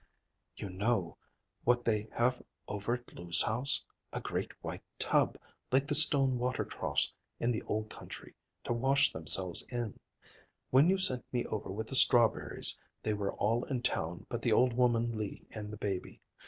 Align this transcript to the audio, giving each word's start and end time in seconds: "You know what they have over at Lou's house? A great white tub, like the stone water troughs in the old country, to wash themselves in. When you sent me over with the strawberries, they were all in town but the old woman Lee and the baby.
"You 0.57 0.71
know 0.71 1.19
what 1.63 1.85
they 1.85 2.07
have 2.13 2.41
over 2.67 2.95
at 2.95 3.13
Lou's 3.13 3.43
house? 3.43 3.85
A 4.11 4.19
great 4.19 4.51
white 4.63 4.81
tub, 4.97 5.37
like 5.71 5.85
the 5.85 5.93
stone 5.93 6.39
water 6.39 6.65
troughs 6.65 7.13
in 7.39 7.51
the 7.51 7.61
old 7.67 7.91
country, 7.91 8.33
to 8.63 8.73
wash 8.73 9.11
themselves 9.13 9.61
in. 9.69 9.99
When 10.71 10.89
you 10.89 10.97
sent 10.97 11.23
me 11.31 11.45
over 11.45 11.69
with 11.69 11.85
the 11.85 11.93
strawberries, 11.95 12.79
they 13.03 13.13
were 13.13 13.33
all 13.33 13.63
in 13.65 13.83
town 13.83 14.25
but 14.27 14.41
the 14.41 14.53
old 14.53 14.73
woman 14.73 15.15
Lee 15.19 15.45
and 15.51 15.71
the 15.71 15.77
baby. 15.77 16.19